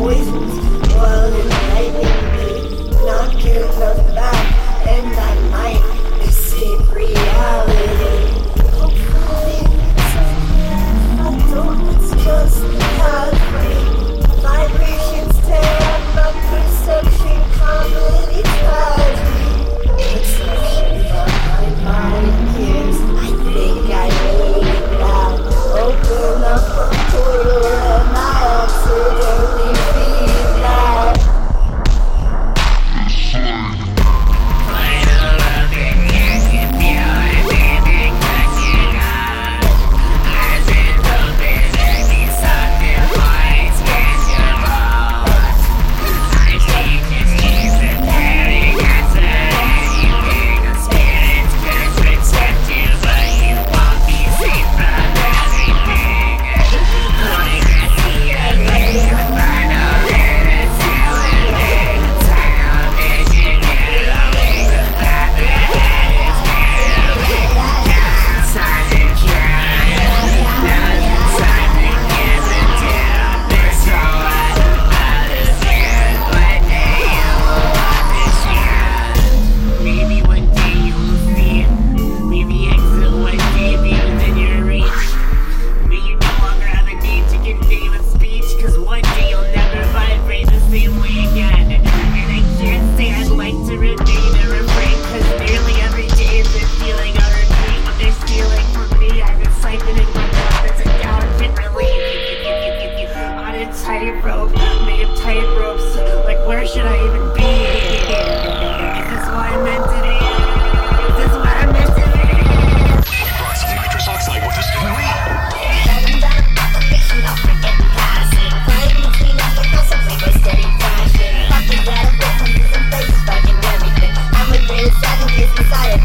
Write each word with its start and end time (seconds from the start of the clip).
poisons 0.00 0.54
boiled 0.94 1.34
in 1.34 1.46
the 1.46 1.60
baby 1.74 3.04
not 3.04 3.30
care 3.38 3.66
nothing 3.78 4.08
about 4.12 4.46
and 4.88 5.04
my 5.14 5.34
mind 5.50 6.22
is 6.22 6.34
sick 6.34 6.80
reality 6.90 8.30
hopefully 8.78 9.60
I 11.20 11.48
don't 11.52 11.80
it's 11.90 12.24
just 12.24 12.89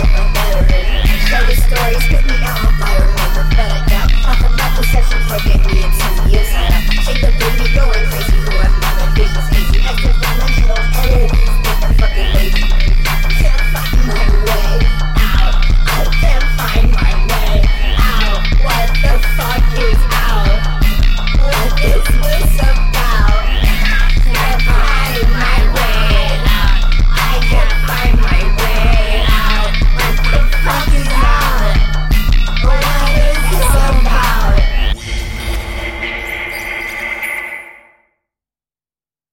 Tell 0.00 1.46
the 1.46 1.54
stories, 1.54 2.06
put 2.08 2.24
me 2.26 2.39